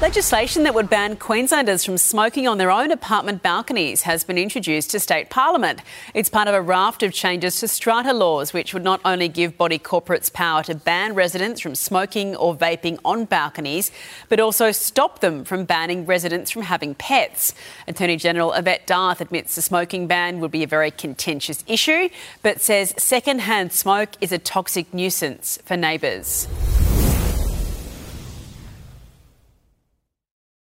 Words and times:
Legislation 0.00 0.62
that 0.62 0.72
would 0.72 0.88
ban 0.88 1.14
Queenslanders 1.14 1.84
from 1.84 1.98
smoking 1.98 2.48
on 2.48 2.56
their 2.56 2.70
own 2.70 2.90
apartment 2.90 3.42
balconies 3.42 4.00
has 4.02 4.24
been 4.24 4.38
introduced 4.38 4.90
to 4.92 4.98
state 4.98 5.28
parliament. 5.28 5.82
It's 6.14 6.30
part 6.30 6.48
of 6.48 6.54
a 6.54 6.62
raft 6.62 7.02
of 7.02 7.12
changes 7.12 7.60
to 7.60 7.68
strata 7.68 8.14
laws, 8.14 8.54
which 8.54 8.72
would 8.72 8.82
not 8.82 9.02
only 9.04 9.28
give 9.28 9.58
body 9.58 9.78
corporates 9.78 10.32
power 10.32 10.62
to 10.62 10.74
ban 10.74 11.14
residents 11.14 11.60
from 11.60 11.74
smoking 11.74 12.34
or 12.34 12.56
vaping 12.56 12.98
on 13.04 13.26
balconies, 13.26 13.92
but 14.30 14.40
also 14.40 14.72
stop 14.72 15.18
them 15.18 15.44
from 15.44 15.66
banning 15.66 16.06
residents 16.06 16.50
from 16.50 16.62
having 16.62 16.94
pets. 16.94 17.52
Attorney 17.86 18.16
General 18.16 18.54
Yvette 18.54 18.86
D'Ath 18.86 19.20
admits 19.20 19.54
the 19.54 19.60
smoking 19.60 20.06
ban 20.06 20.40
would 20.40 20.50
be 20.50 20.62
a 20.62 20.66
very 20.66 20.90
contentious 20.90 21.62
issue, 21.66 22.08
but 22.42 22.62
says 22.62 22.94
second-hand 22.96 23.70
smoke 23.74 24.08
is 24.22 24.32
a 24.32 24.38
toxic 24.38 24.94
nuisance 24.94 25.58
for 25.66 25.76
neighbours. 25.76 26.48